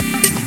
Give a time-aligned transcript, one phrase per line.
[0.00, 0.41] So.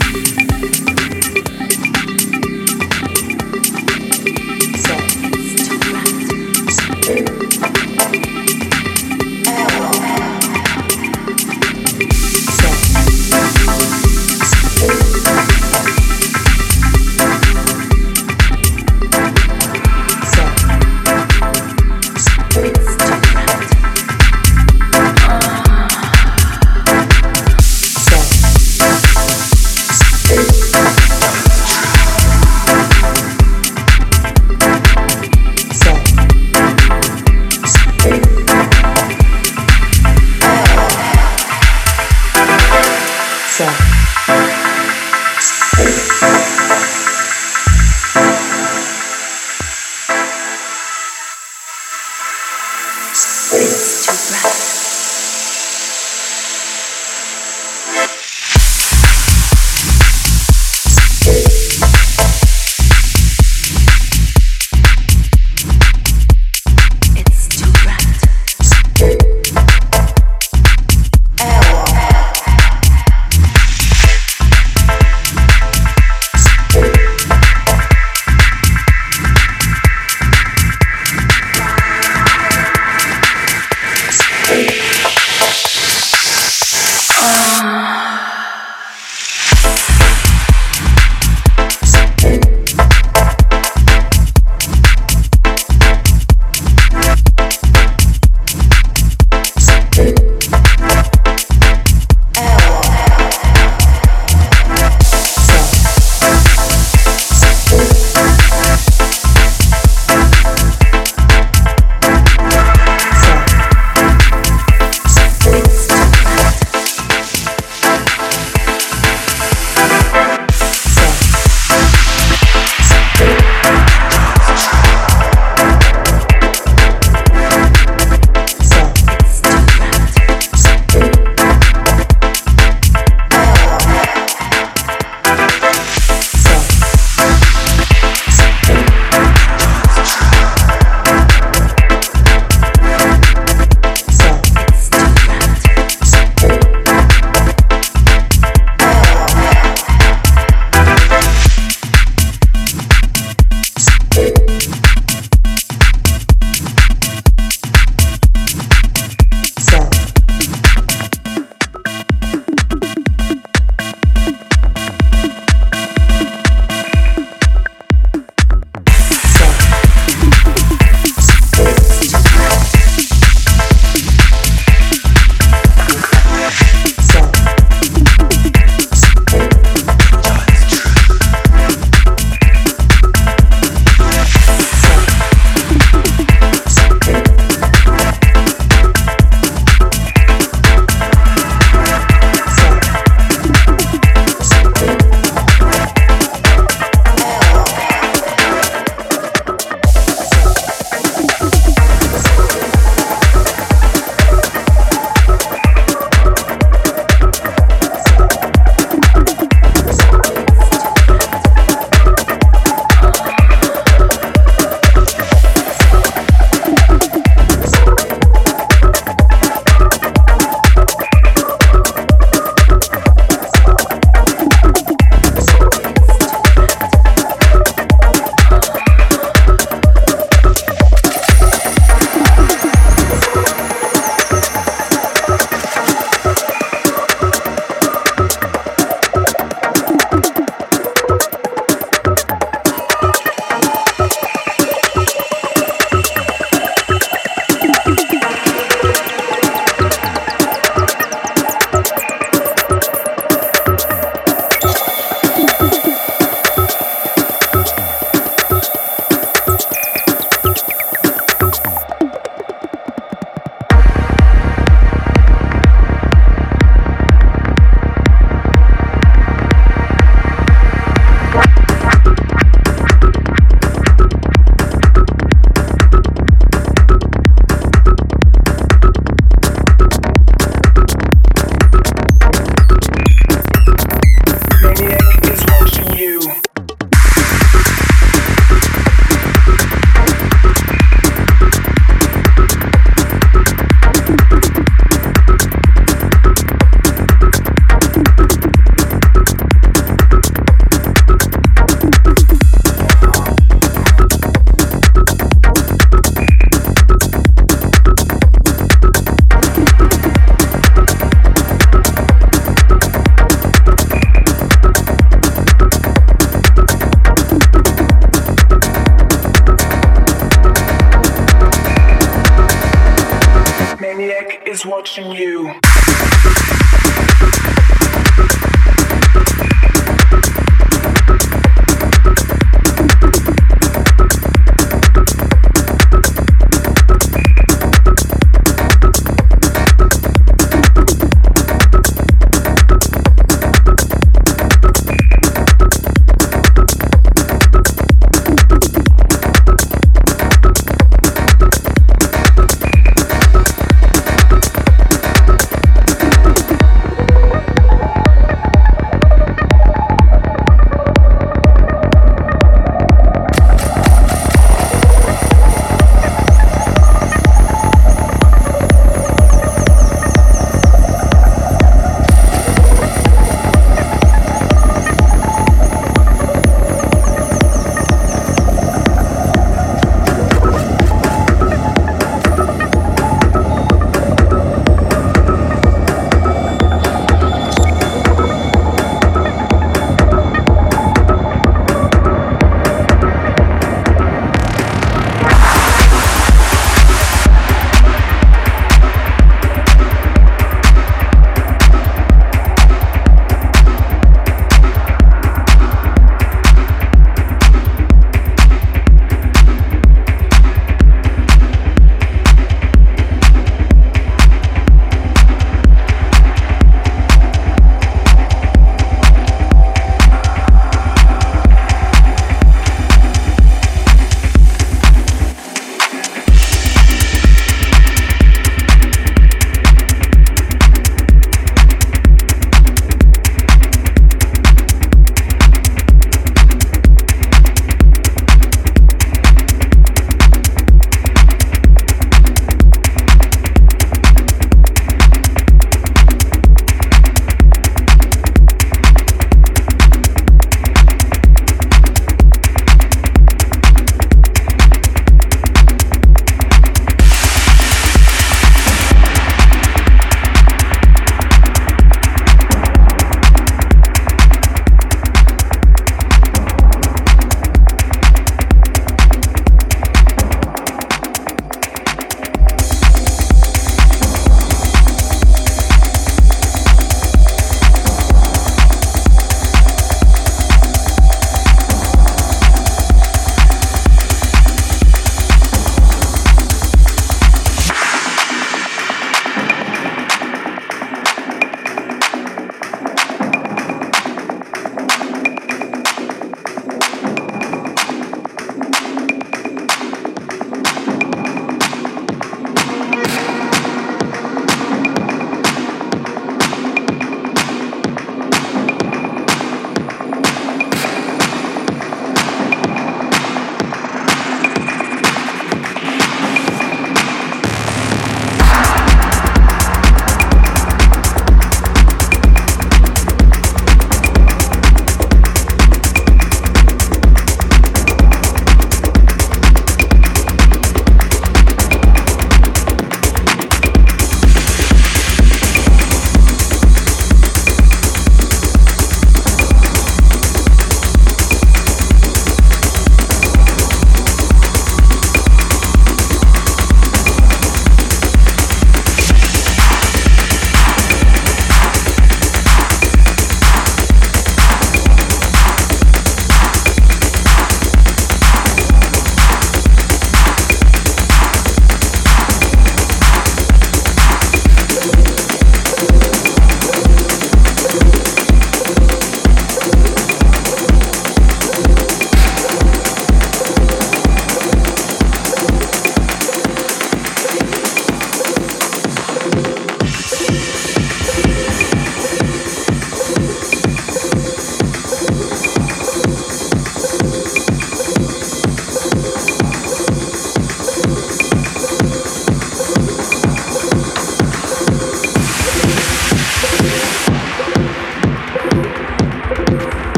[323.86, 325.54] Maniac is watching you.